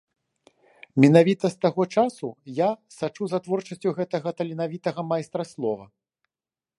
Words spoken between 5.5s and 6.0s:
слова.